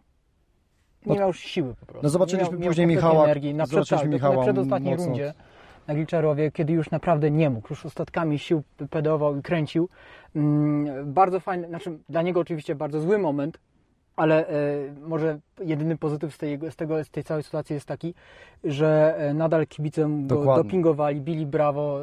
nie 1.07 1.15
No- 1.15 1.21
miał 1.21 1.33
siły 1.33 1.75
po 1.75 1.87
prostu. 1.87 2.03
No 2.03 2.09
zobaczyliśmy 2.09 2.59
miał, 2.59 2.69
później 2.69 2.87
miał 2.87 2.97
Michała- 2.97 3.25
Energii. 3.25 3.55
Na, 3.55 3.65
przed, 3.65 3.71
zobaczyliśmy 3.75 4.05
tak, 4.11 4.13
Michała 4.13 4.37
na 4.37 4.43
przedostatniej 4.43 4.95
mocno- 4.95 5.07
rundzie 5.07 5.35
na 5.87 5.95
Gliczarowie, 5.95 6.51
kiedy 6.53 6.73
już 6.73 6.91
naprawdę 6.91 7.31
nie 7.31 7.51
mógł, 7.51 7.67
już 7.71 7.87
ostatkami 7.87 8.39
sił 8.39 8.63
pedował 8.91 9.37
i 9.37 9.43
kręcił. 9.43 9.89
Mm, 10.37 11.13
bardzo 11.13 11.41
fajny, 11.41 11.69
znaczy 11.69 11.99
dla 12.09 12.23
niego 12.23 12.41
oczywiście 12.41 12.75
bardzo 12.75 13.01
zły 13.01 13.19
moment, 13.19 13.59
ale 14.17 14.49
e, 14.49 14.53
może 15.09 15.39
jedyny 15.61 15.97
pozytyw 15.97 16.35
z 16.35 16.39
tej, 16.39 16.59
z, 16.71 16.77
tego, 16.77 17.05
z 17.05 17.11
tej 17.11 17.25
całej 17.25 17.43
sytuacji 17.43 17.75
jest 17.75 17.87
taki, 17.87 18.15
że 18.65 19.15
e, 19.19 19.35
nadal 19.35 19.67
kibice 19.67 20.03
go 20.03 20.37
Dokładnie. 20.37 20.65
dopingowali, 20.65 21.21
bili 21.21 21.47
brawo, 21.47 21.99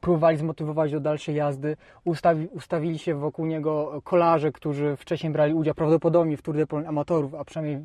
próbowali 0.00 0.36
zmotywować 0.36 0.92
do 0.92 1.00
dalszej 1.00 1.34
jazdy, 1.34 1.76
ustawi, 2.04 2.46
ustawili 2.46 2.98
się 2.98 3.14
wokół 3.14 3.46
niego 3.46 4.00
kolarze, 4.04 4.52
którzy 4.52 4.96
wcześniej 4.96 5.32
brali 5.32 5.54
udział 5.54 5.74
prawdopodobnie 5.74 6.36
w 6.36 6.42
Tour 6.42 6.56
de 6.56 6.66
Pologne 6.66 6.88
amatorów, 6.88 7.34
a 7.34 7.44
przynajmniej 7.44 7.82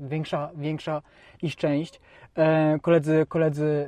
większa, 0.00 0.50
większa 0.56 1.02
ich 1.42 1.56
część. 1.56 2.00
E, 2.36 2.78
koledzy 2.82 3.26
koledzy 3.28 3.86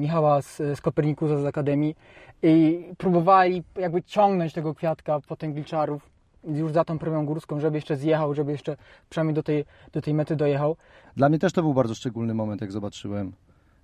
Michała 0.00 0.42
z, 0.42 0.56
z 0.56 0.80
Kopernikusa 0.80 1.38
z 1.38 1.46
Akademii 1.46 1.96
i 2.42 2.84
próbowali 2.98 3.62
jakby 3.76 4.02
ciągnąć 4.02 4.52
tego 4.52 4.74
kwiatka 4.74 5.20
po 5.28 5.36
ten 5.36 5.52
Gliczarów 5.52 6.13
już 6.46 6.72
za 6.72 6.84
tą 6.84 6.98
premią 6.98 7.26
górską, 7.26 7.60
żeby 7.60 7.76
jeszcze 7.76 7.96
zjechał, 7.96 8.34
żeby 8.34 8.52
jeszcze 8.52 8.76
przynajmniej 9.10 9.34
do 9.34 9.42
tej, 9.42 9.64
do 9.92 10.02
tej 10.02 10.14
mety 10.14 10.36
dojechał. 10.36 10.76
Dla 11.16 11.28
mnie 11.28 11.38
też 11.38 11.52
to 11.52 11.62
był 11.62 11.74
bardzo 11.74 11.94
szczególny 11.94 12.34
moment, 12.34 12.60
jak 12.60 12.72
zobaczyłem, 12.72 13.32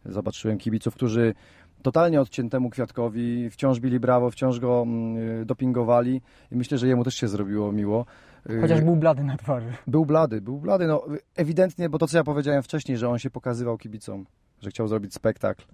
zobaczyłem 0.04 0.58
kibiców, 0.58 0.94
którzy 0.94 1.34
totalnie 1.82 2.20
odciętemu 2.20 2.70
Kwiatkowi 2.70 3.50
wciąż 3.50 3.80
bili 3.80 4.00
brawo, 4.00 4.30
wciąż 4.30 4.60
go 4.60 4.82
mm, 4.82 5.46
dopingowali 5.46 6.22
i 6.52 6.56
myślę, 6.56 6.78
że 6.78 6.88
jemu 6.88 7.04
też 7.04 7.14
się 7.14 7.28
zrobiło 7.28 7.72
miło. 7.72 8.06
Y, 8.50 8.60
Chociaż 8.60 8.80
był 8.80 8.96
blady 8.96 9.24
na 9.24 9.36
twarzy. 9.36 9.72
Był 9.86 10.06
blady, 10.06 10.40
był 10.40 10.58
blady, 10.58 10.86
no 10.86 11.04
ewidentnie, 11.36 11.88
bo 11.88 11.98
to 11.98 12.06
co 12.06 12.16
ja 12.16 12.24
powiedziałem 12.24 12.62
wcześniej, 12.62 12.98
że 12.98 13.08
on 13.08 13.18
się 13.18 13.30
pokazywał 13.30 13.78
kibicom, 13.78 14.26
że 14.60 14.70
chciał 14.70 14.88
zrobić 14.88 15.14
spektakl. 15.14 15.64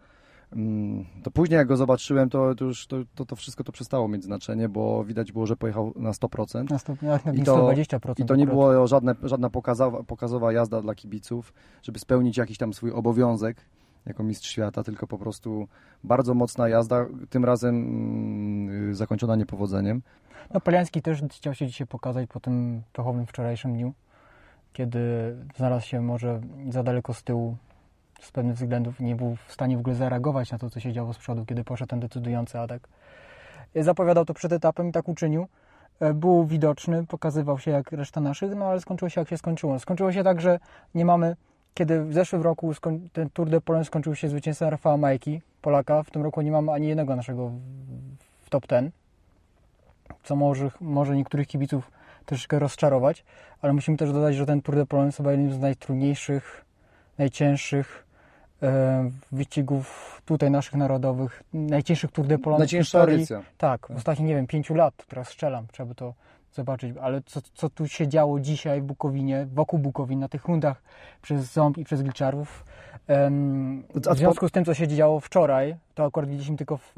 Mm, 0.52 1.04
To 1.22 1.30
później 1.30 1.56
jak 1.56 1.66
go 1.66 1.76
zobaczyłem, 1.76 2.30
to, 2.30 2.54
to 2.54 2.64
już 2.64 2.86
to, 2.86 2.96
to, 3.14 3.24
to 3.26 3.36
wszystko 3.36 3.64
to 3.64 3.72
przestało 3.72 4.08
mieć 4.08 4.24
znaczenie, 4.24 4.68
bo 4.68 5.04
widać 5.04 5.32
było, 5.32 5.46
że 5.46 5.56
pojechał 5.56 5.92
na 5.96 6.10
100%. 6.10 6.70
Na, 6.70 6.78
sto, 6.78 6.96
na, 7.02 7.18
na 7.24 7.32
I 7.32 7.42
to- 7.42 7.56
120%. 7.68 8.20
I 8.20 8.24
to 8.24 8.36
nie 8.36 8.46
było 8.46 8.86
żadne, 8.86 9.14
żadna 9.22 9.50
pokazowa, 9.50 10.02
pokazowa 10.02 10.52
jazda 10.52 10.82
dla 10.82 10.94
kibiców, 10.94 11.52
żeby 11.82 11.98
spełnić 11.98 12.36
jakiś 12.36 12.58
tam 12.58 12.72
swój 12.72 12.90
obowiązek 12.90 13.56
jako 14.06 14.22
mistrz 14.22 14.48
świata, 14.50 14.82
tylko 14.82 15.06
po 15.06 15.18
prostu 15.18 15.68
bardzo 16.04 16.34
mocna 16.34 16.68
jazda, 16.68 17.06
tym 17.30 17.44
razem 17.44 17.74
mm, 17.76 18.94
zakończona 18.94 19.36
niepowodzeniem. 19.36 20.02
No, 20.54 20.60
Poliański 20.60 21.02
też 21.02 21.22
chciał 21.32 21.54
się 21.54 21.66
dzisiaj 21.66 21.86
pokazać 21.86 22.28
po 22.28 22.40
tym 22.40 22.82
pechowym 22.92 23.26
wczorajszym 23.26 23.72
dniu, 23.74 23.92
kiedy 24.72 24.98
znalazł 25.56 25.86
się 25.86 26.00
może 26.00 26.40
za 26.70 26.82
daleko 26.82 27.14
z 27.14 27.22
tyłu 27.22 27.56
z 28.20 28.32
pewnych 28.32 28.56
względów 28.56 29.00
nie 29.00 29.16
był 29.16 29.36
w 29.46 29.52
stanie 29.52 29.76
w 29.76 29.80
ogóle 29.80 29.96
zareagować 29.96 30.52
na 30.52 30.58
to, 30.58 30.70
co 30.70 30.80
się 30.80 30.92
działo 30.92 31.12
z 31.12 31.18
przodu, 31.18 31.44
kiedy 31.46 31.64
poszedł 31.64 31.88
ten 31.88 32.00
decydujący 32.00 32.58
atak. 32.58 32.88
Zapowiadał 33.74 34.24
to 34.24 34.34
przed 34.34 34.52
etapem 34.52 34.88
i 34.88 34.92
tak 34.92 35.08
uczynił. 35.08 35.46
E, 36.00 36.14
Był 36.14 36.44
widoczny, 36.44 37.06
pokazywał 37.06 37.58
się 37.58 37.70
jak 37.70 37.92
reszta 37.92 38.20
naszych, 38.20 38.54
no 38.54 38.64
ale 38.64 38.80
skończyło 38.80 39.08
się 39.08 39.20
jak 39.20 39.28
się 39.28 39.38
skończyło. 39.38 39.78
Skończyło 39.78 40.12
się 40.12 40.24
tak, 40.24 40.40
że 40.40 40.58
nie 40.94 41.04
mamy, 41.04 41.36
kiedy 41.74 42.04
w 42.04 42.12
zeszłym 42.12 42.42
roku 42.42 42.72
ten 43.12 43.30
Tour 43.30 43.50
de 43.50 43.60
Pologne 43.60 43.84
skończył 43.84 44.14
się 44.14 44.28
zwycięstwem 44.28 44.68
Rafała 44.68 44.96
Majki, 44.96 45.40
Polaka, 45.62 46.02
w 46.02 46.10
tym 46.10 46.22
roku 46.22 46.40
nie 46.42 46.50
mamy 46.50 46.72
ani 46.72 46.88
jednego 46.88 47.16
naszego 47.16 47.50
w, 48.42 48.50
top 48.50 48.66
10 48.66 48.92
co 50.24 50.36
może, 50.36 50.70
może 50.80 51.16
niektórych 51.16 51.46
kibiców 51.46 51.90
troszeczkę 52.26 52.58
rozczarować, 52.58 53.24
ale 53.62 53.72
musimy 53.72 53.96
też 53.96 54.12
dodać, 54.12 54.36
że 54.36 54.46
ten 54.46 54.62
Tour 54.62 54.76
de 54.76 54.86
Pologne 54.86 55.08
jest 55.08 55.16
chyba 55.16 55.30
jednym 55.30 55.52
z 55.52 55.58
najtrudniejszych, 55.58 56.64
najcięższych 57.18 58.05
wyścigów 59.32 60.22
tutaj 60.24 60.50
naszych 60.50 60.74
narodowych, 60.74 61.42
najcięższych 61.52 62.12
Tour 62.12 62.26
de 62.26 62.38
Pologne 62.38 62.58
Najcięższa 62.58 63.02
edycja. 63.02 63.42
Tak, 63.58 63.86
w 63.90 63.96
ostatnich, 63.96 64.28
nie 64.28 64.34
wiem, 64.34 64.46
pięciu 64.46 64.74
lat, 64.74 65.06
teraz 65.08 65.28
strzelam, 65.28 65.66
trzeba 65.72 65.88
by 65.88 65.94
to 65.94 66.14
zobaczyć, 66.52 66.96
ale 67.00 67.22
co, 67.26 67.40
co 67.54 67.70
tu 67.70 67.88
się 67.88 68.08
działo 68.08 68.40
dzisiaj 68.40 68.80
w 68.80 68.84
Bukowinie, 68.84 69.46
wokół 69.54 69.78
Bukowin, 69.78 70.20
na 70.20 70.28
tych 70.28 70.44
rundach 70.44 70.82
przez 71.22 71.52
Ząb 71.52 71.78
i 71.78 71.84
przez 71.84 72.02
Gliczarów, 72.02 72.64
w 73.94 74.16
związku 74.16 74.48
z 74.48 74.52
tym, 74.52 74.64
co 74.64 74.74
się 74.74 74.88
działo 74.88 75.20
wczoraj, 75.20 75.76
to 75.94 76.04
akurat 76.04 76.28
widzieliśmy 76.28 76.56
tylko 76.56 76.76
w 76.76 76.94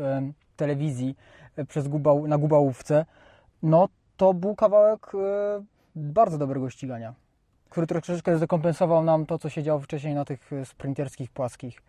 telewizji 0.57 1.17
e, 1.57 1.65
przez 1.65 1.89
Gubał, 1.89 2.27
na 2.27 2.39
Gubałówce, 2.39 3.07
no 3.63 3.89
to 4.17 4.35
był 4.35 4.55
kawałek 4.55 5.13
e, 5.15 5.19
bardzo 5.97 6.39
dobrego 6.39 6.71
ścigania, 6.71 7.15
który 7.71 7.87
troszeczkę 7.87 8.39
zrekompensował 8.39 9.05
nam 9.05 9.27
to, 9.27 9.39
co 9.39 9.49
się 9.49 9.63
działo 9.63 9.81
wcześniej 9.81 10.15
na 10.15 10.25
tych 10.25 10.53
e, 10.53 10.65
sprinterskich, 10.65 11.31
płaskich, 11.31 11.83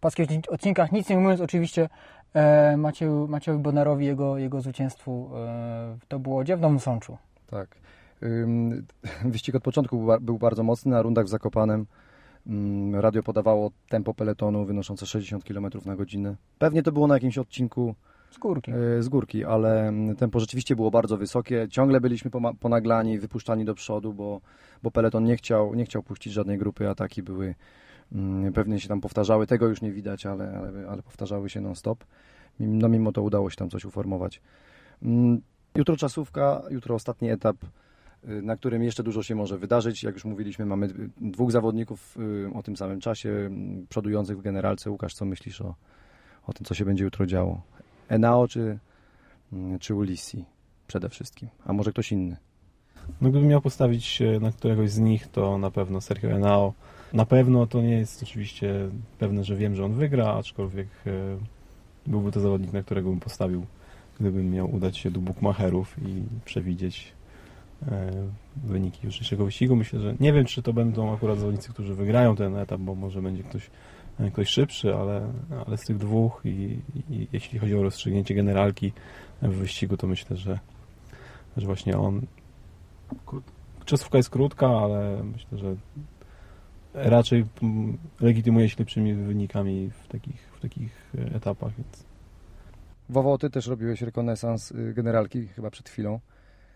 płaskich 0.00 0.28
odcin- 0.28 0.50
odcinkach. 0.50 0.92
Nic 0.92 1.08
nie 1.08 1.16
mówiąc 1.16 1.40
oczywiście 1.40 1.88
e, 2.34 2.76
Macieju, 2.76 3.28
Maciejowi 3.28 4.06
jego, 4.06 4.38
jego 4.38 4.60
zwycięstwu 4.60 5.30
e, 5.36 5.98
to 6.08 6.18
było 6.18 6.42
gdzie? 6.42 6.56
W 6.56 6.60
Nowym 6.60 6.80
Sączu. 6.80 7.18
Tak. 7.50 7.68
Wyścig 9.24 9.54
od 9.54 9.62
początku 9.62 9.96
był, 9.96 10.06
ba- 10.06 10.20
był 10.20 10.38
bardzo 10.38 10.62
mocny. 10.62 10.90
Na 10.90 11.02
rundach 11.02 11.24
w 11.24 11.28
Zakopanem 11.28 11.86
radio 12.92 13.22
podawało 13.22 13.70
tempo 13.88 14.14
peletonu 14.14 14.64
wynoszące 14.64 15.06
60 15.06 15.44
km 15.44 15.66
na 15.84 15.96
godzinę. 15.96 16.36
Pewnie 16.58 16.82
to 16.82 16.92
było 16.92 17.06
na 17.06 17.14
jakimś 17.14 17.38
odcinku 17.38 17.94
Z 18.30 18.38
górki. 18.38 18.72
y, 18.98 19.02
z 19.02 19.08
górki, 19.08 19.44
ale 19.44 19.88
mm, 19.88 20.16
tempo 20.16 20.40
rzeczywiście 20.40 20.76
było 20.76 20.90
bardzo 20.90 21.16
wysokie. 21.16 21.66
Ciągle 21.70 22.00
byliśmy 22.00 22.30
ponaglani, 22.60 23.18
wypuszczani 23.18 23.64
do 23.64 23.74
przodu, 23.74 24.12
bo, 24.14 24.40
bo 24.82 24.90
peleton 24.90 25.24
nie 25.24 25.36
chciał, 25.36 25.74
nie 25.74 25.84
chciał 25.84 26.02
puścić 26.02 26.32
żadnej 26.32 26.58
grupy. 26.58 26.88
Ataki 26.88 27.22
były 27.22 27.54
mm, 28.12 28.52
pewnie 28.52 28.80
się 28.80 28.88
tam 28.88 29.00
powtarzały. 29.00 29.46
Tego 29.46 29.68
już 29.68 29.82
nie 29.82 29.92
widać, 29.92 30.26
ale, 30.26 30.58
ale, 30.58 30.88
ale 30.88 31.02
powtarzały 31.02 31.50
się 31.50 31.60
non-stop. 31.60 32.04
No 32.60 32.88
mimo 32.88 33.12
to 33.12 33.22
udało 33.22 33.50
się 33.50 33.56
tam 33.56 33.70
coś 33.70 33.84
uformować. 33.84 34.40
Mm, 35.02 35.40
Jutro 35.76 35.96
czasówka, 35.96 36.62
jutro 36.70 36.94
ostatni 36.94 37.30
etap, 37.30 37.56
y, 38.28 38.42
na 38.42 38.56
którym 38.56 38.82
jeszcze 38.82 39.02
dużo 39.02 39.22
się 39.22 39.34
może 39.34 39.58
wydarzyć. 39.58 40.02
Jak 40.02 40.14
już 40.14 40.24
mówiliśmy, 40.24 40.66
mamy 40.66 40.86
y, 40.86 41.10
dwóch 41.20 41.50
zawodników 41.52 42.16
y, 42.46 42.50
o 42.54 42.62
tym 42.62 42.76
samym 42.76 43.00
czasie, 43.00 43.50
przodujących 43.88 44.38
w 44.38 44.42
generalce. 44.42 44.90
Łukasz, 44.90 45.14
co 45.14 45.24
myślisz 45.24 45.60
o, 45.60 45.74
o 46.46 46.52
tym, 46.52 46.66
co 46.66 46.74
się 46.74 46.84
będzie 46.84 47.04
jutro 47.04 47.26
działo? 47.26 47.62
Enao 48.08 48.48
czy, 48.48 48.78
mm, 49.52 49.78
czy 49.78 49.94
Ulisi 49.94 50.44
przede 50.86 51.08
wszystkim? 51.08 51.48
A 51.66 51.72
może 51.72 51.92
ktoś 51.92 52.12
inny? 52.12 52.36
No 53.20 53.30
gdybym 53.30 53.48
miał 53.48 53.60
postawić 53.60 54.22
na 54.40 54.52
któregoś 54.52 54.90
z 54.90 54.98
nich, 54.98 55.28
to 55.28 55.58
na 55.58 55.70
pewno 55.70 56.00
Sergio 56.00 56.28
Henao. 56.28 56.72
Na 57.12 57.26
pewno 57.26 57.66
to 57.66 57.82
nie 57.82 57.98
jest 57.98 58.22
oczywiście 58.22 58.74
pewne, 59.18 59.44
że 59.44 59.56
wiem, 59.56 59.76
że 59.76 59.84
on 59.84 59.92
wygra, 59.92 60.34
aczkolwiek 60.34 60.88
e, 61.06 61.10
byłby 62.06 62.32
to 62.32 62.40
zawodnik, 62.40 62.72
na 62.72 62.82
którego 62.82 63.10
bym 63.10 63.20
postawił, 63.20 63.66
gdybym 64.20 64.50
miał 64.50 64.74
udać 64.74 64.98
się 64.98 65.10
do 65.10 65.20
bookmacherów 65.20 65.96
i 66.06 66.22
przewidzieć 66.44 67.12
e, 67.88 68.12
wyniki 68.56 69.06
jutrzejszego 69.06 69.44
wyścigu. 69.44 69.76
Myślę, 69.76 70.00
że 70.00 70.14
nie 70.20 70.32
wiem, 70.32 70.44
czy 70.44 70.62
to 70.62 70.72
będą 70.72 71.14
akurat 71.14 71.38
zawodnicy, 71.38 71.70
którzy 71.70 71.94
wygrają 71.94 72.36
ten 72.36 72.56
etap, 72.56 72.80
bo 72.80 72.94
może 72.94 73.22
będzie 73.22 73.42
ktoś, 73.42 73.70
ktoś 74.32 74.48
szybszy, 74.48 74.94
ale, 74.94 75.32
ale 75.66 75.76
z 75.76 75.84
tych 75.84 75.96
dwóch 75.98 76.40
i, 76.44 76.80
i 77.10 77.28
jeśli 77.32 77.58
chodzi 77.58 77.76
o 77.76 77.82
rozstrzygnięcie 77.82 78.34
generalki 78.34 78.92
w 79.42 79.54
wyścigu, 79.54 79.96
to 79.96 80.06
myślę, 80.06 80.36
że, 80.36 80.58
że 81.56 81.66
właśnie 81.66 81.98
on 81.98 82.26
Czasówka 83.84 84.18
jest 84.18 84.30
krótka, 84.30 84.66
ale 84.66 85.24
myślę, 85.24 85.58
że 85.58 85.76
raczej 86.94 87.46
mm, 87.62 87.98
legitymuje 88.20 88.68
się 88.68 88.76
lepszymi 88.78 89.14
wynikami 89.14 89.90
w 89.90 90.08
takich, 90.08 90.40
w 90.56 90.60
takich 90.60 91.14
e, 91.18 91.34
etapach, 91.34 91.72
więc 91.78 92.06
Wowo, 93.08 93.38
ty 93.38 93.50
też 93.50 93.66
robiłeś 93.66 94.02
rekonesans 94.02 94.72
y, 94.72 94.94
generalki 94.94 95.46
chyba 95.46 95.70
przed 95.70 95.88
chwilą. 95.88 96.20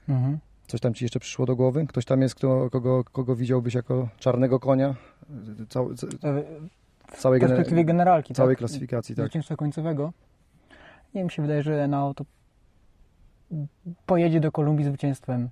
Mhm. 0.08 0.38
Coś 0.66 0.80
tam 0.80 0.94
ci 0.94 1.04
jeszcze 1.04 1.20
przyszło 1.20 1.46
do 1.46 1.56
głowy? 1.56 1.86
Ktoś 1.86 2.04
tam 2.04 2.22
jest, 2.22 2.34
kto, 2.34 2.70
kogo, 2.70 3.04
kogo 3.04 3.36
widziałbyś 3.36 3.74
jako 3.74 4.08
czarnego 4.18 4.60
konia? 4.60 4.94
Y, 5.60 5.66
Cał, 5.66 5.94
c- 5.94 6.06
E, 6.24 6.42
w 7.12 7.18
całej, 7.18 7.40
W 7.40 7.42
perspektywie 7.42 7.82
gener- 7.82 7.86
generalki, 7.86 8.34
całej 8.34 8.54
tak? 8.54 8.58
klasyfikacji, 8.58 9.14
tak. 9.14 9.24
Zwycięstwa 9.24 9.56
końcowego. 9.56 10.12
Nie 11.14 11.24
mi 11.24 11.30
się 11.30 11.42
wydaje, 11.42 11.62
że 11.62 11.84
Enao 11.84 12.14
to 12.14 12.24
pojedzie 14.06 14.40
do 14.40 14.52
Kolumbii 14.52 14.84
zwycięstwem 14.84 15.48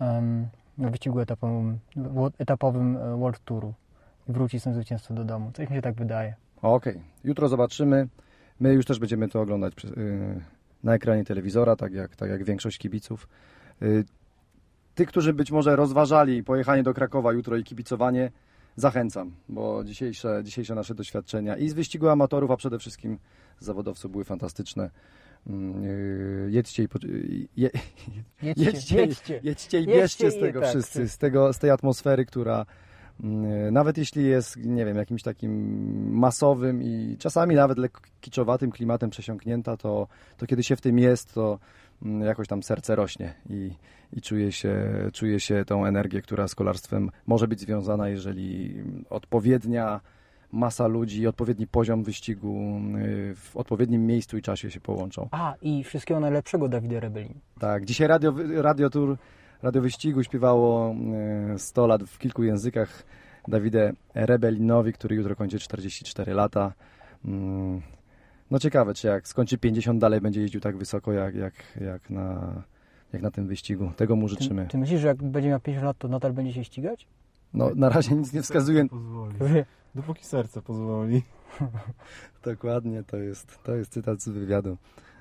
em, 0.00 0.48
na 0.78 0.90
wyścigu 0.90 1.20
etapowym, 1.20 1.78
etapowym 2.38 2.96
e, 2.96 3.16
World 3.16 3.44
Touru. 3.44 3.74
I 4.28 4.32
wróci 4.32 4.60
z 4.60 4.64
tym 4.64 4.74
zwycięstwem 4.74 5.16
do 5.16 5.24
domu. 5.24 5.50
Coś 5.54 5.68
mi 5.70 5.76
się 5.76 5.82
tak 5.82 5.94
wydaje. 5.94 6.34
Okej, 6.62 7.00
jutro 7.24 7.48
zobaczymy. 7.48 8.08
My 8.60 8.72
już 8.72 8.84
też 8.86 8.98
będziemy 8.98 9.28
to 9.28 9.40
oglądać 9.40 9.72
y, 9.84 10.40
na 10.84 10.94
ekranie 10.94 11.24
telewizora, 11.24 11.76
tak 11.76 11.92
jak, 11.92 12.16
tak 12.16 12.30
jak 12.30 12.44
większość 12.44 12.78
kibiców. 12.78 13.28
Y, 13.82 14.04
Tych, 14.94 15.08
którzy 15.08 15.32
być 15.34 15.50
może 15.52 15.76
rozważali 15.76 16.44
pojechanie 16.44 16.82
do 16.82 16.94
Krakowa 16.94 17.32
jutro 17.32 17.56
i 17.56 17.64
kibicowanie, 17.64 18.30
zachęcam, 18.80 19.32
bo 19.48 19.84
dzisiejsze, 19.84 20.40
dzisiejsze 20.44 20.74
nasze 20.74 20.94
doświadczenia 20.94 21.56
i 21.56 21.68
z 21.68 21.72
wyścigu 21.74 22.08
amatorów, 22.08 22.50
a 22.50 22.56
przede 22.56 22.78
wszystkim 22.78 23.18
z 23.58 23.64
zawodowców 23.64 24.12
były 24.12 24.24
fantastyczne. 24.24 24.90
Mm, 25.46 25.84
y, 25.84 26.48
Jedźcie 26.50 26.82
i, 26.82 26.86
y, 27.04 27.48
je, 27.56 27.70
Jedźcie, 28.42 28.64
jedźcie, 28.64 28.96
jedźcie. 29.00 29.40
jedźcie 29.42 29.80
i 29.80 29.86
bierzcie 29.86 30.30
z 30.30 30.40
tego 30.40 30.60
tak, 30.60 30.68
wszyscy, 30.68 31.08
z, 31.08 31.18
tego, 31.18 31.52
z 31.52 31.58
tej 31.58 31.70
atmosfery, 31.70 32.26
która, 32.26 32.66
Mm, 33.24 33.74
Nawet 33.74 33.98
jeśli 33.98 34.24
jest, 34.24 34.56
nie 34.56 34.84
wiem, 34.84 34.96
jakimś 34.96 35.22
takim 35.22 35.52
masowym 36.12 36.82
i 36.82 37.16
czasami 37.18 37.54
nawet 37.54 37.78
lekko 37.78 38.00
kiczowatym 38.20 38.70
klimatem 38.70 39.10
przesiąknięta, 39.10 39.76
to, 39.76 40.08
to 40.36 40.46
kiedy 40.46 40.62
się 40.62 40.76
w 40.76 40.80
tym 40.80 40.98
jest, 40.98 41.34
to 41.34 41.58
jakoś 42.02 42.48
tam 42.48 42.62
serce 42.62 42.96
rośnie 42.96 43.34
i, 43.50 43.70
i 44.12 44.20
czuje, 44.20 44.52
się, 44.52 44.74
czuje 45.12 45.40
się 45.40 45.64
tą 45.64 45.86
energię, 45.86 46.22
która 46.22 46.48
z 46.48 46.54
kolarstwem 46.54 47.10
może 47.26 47.48
być 47.48 47.60
związana, 47.60 48.08
jeżeli 48.08 48.74
odpowiednia 49.10 50.00
masa 50.52 50.86
ludzi, 50.86 51.26
odpowiedni 51.26 51.66
poziom 51.66 52.02
wyścigu 52.02 52.80
y, 52.98 53.34
w 53.34 53.56
odpowiednim 53.56 54.06
miejscu 54.06 54.38
i 54.38 54.42
czasie 54.42 54.70
się 54.70 54.80
połączą. 54.80 55.28
A, 55.30 55.54
i 55.62 55.84
wszystkiego 55.84 56.20
najlepszego 56.20 56.68
Dawida 56.68 57.00
Rebelin. 57.00 57.34
Tak, 57.58 57.84
dzisiaj 57.84 58.08
radio, 58.08 58.34
radio 58.62 58.90
Tour, 58.90 59.16
Radio 59.62 59.82
Wyścigu 59.82 60.22
śpiewało 60.22 60.94
e, 61.54 61.58
100 61.58 61.86
lat 61.86 62.02
w 62.02 62.18
kilku 62.18 62.42
językach 62.42 63.04
Dawide 63.48 63.92
Rebelinowi, 64.14 64.92
który 64.92 65.16
jutro 65.16 65.36
kończy 65.36 65.58
44 65.58 66.34
lata. 66.34 66.72
No 68.50 68.58
ciekawe, 68.58 68.94
czy 68.94 69.06
jak 69.06 69.28
skończy 69.28 69.58
50 69.58 70.00
dalej 70.00 70.20
będzie 70.20 70.40
jeździł 70.40 70.60
tak 70.60 70.76
wysoko 70.76 71.12
jak, 71.12 71.34
jak, 71.34 71.54
jak, 71.80 72.10
na, 72.10 72.62
jak 73.12 73.22
na 73.22 73.30
tym 73.30 73.46
wyścigu. 73.46 73.92
Tego 73.96 74.16
mu 74.16 74.28
Ty, 74.28 74.34
życzymy. 74.34 74.66
ty 74.66 74.78
myślisz, 74.78 75.00
że 75.00 75.08
jak 75.08 75.22
będzie 75.22 75.48
miał 75.48 75.60
50 75.60 75.84
lat, 75.86 75.98
to 75.98 76.08
nadal 76.08 76.32
będzie 76.32 76.52
się 76.52 76.64
ścigać? 76.64 77.06
No 77.54 77.70
na 77.74 77.88
razie 77.88 78.14
nic 78.14 78.32
nie 78.32 78.42
wskazuje. 78.42 78.88
Pozwoli. 78.88 79.34
Dopóki 79.94 80.24
serce 80.24 80.62
pozwoli. 80.62 81.22
Dokładnie, 82.44 83.02
to 83.04 83.16
jest, 83.16 83.58
to 83.62 83.74
jest 83.74 83.92
cytat 83.92 84.22
z 84.22 84.28
wywiadu 84.28 84.76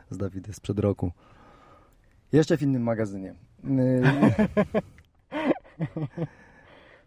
z 0.10 0.18
Dawidem 0.18 0.54
sprzed 0.54 0.80
roku. 0.80 1.12
Jeszcze 2.32 2.58
w 2.58 2.62
innym 2.62 2.84
magazynie. 2.84 3.34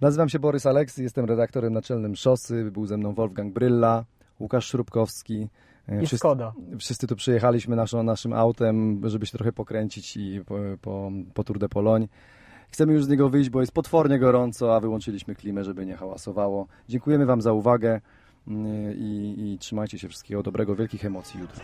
Nazywam 0.00 0.28
się 0.28 0.38
Borys 0.38 0.66
Aleksy, 0.66 1.02
jestem 1.02 1.24
redaktorem 1.24 1.72
naczelnym 1.72 2.16
Szosy. 2.16 2.70
Był 2.70 2.86
ze 2.86 2.96
mną 2.96 3.14
Wolfgang 3.14 3.54
Brylla, 3.54 4.04
Łukasz 4.40 4.66
Szrubkowski. 4.66 5.48
Yy, 5.90 5.96
I 5.96 6.06
Wszyscy, 6.06 6.16
Skoda. 6.16 6.52
wszyscy 6.78 7.06
tu 7.06 7.16
przyjechaliśmy 7.16 7.76
naszą, 7.76 8.02
naszym 8.02 8.32
autem, 8.32 9.00
żeby 9.04 9.26
się 9.26 9.32
trochę 9.32 9.52
pokręcić 9.52 10.16
i 10.16 10.40
po, 10.46 10.54
po, 10.80 11.10
po 11.34 11.44
Tour 11.44 11.58
de 11.58 11.68
Pologne. 11.68 12.08
Chcemy 12.70 12.92
już 12.92 13.04
z 13.04 13.08
niego 13.08 13.28
wyjść, 13.28 13.50
bo 13.50 13.60
jest 13.60 13.72
potwornie 13.72 14.18
gorąco, 14.18 14.76
a 14.76 14.80
wyłączyliśmy 14.80 15.34
klimę, 15.34 15.64
żeby 15.64 15.86
nie 15.86 15.96
hałasowało. 15.96 16.66
Dziękujemy 16.88 17.26
Wam 17.26 17.42
za 17.42 17.52
uwagę 17.52 18.00
yy, 18.46 18.54
i, 18.94 19.52
i 19.52 19.58
trzymajcie 19.58 19.98
się 19.98 20.08
wszystkiego 20.08 20.42
dobrego, 20.42 20.76
wielkich 20.76 21.04
emocji 21.04 21.40
jutro. 21.40 21.60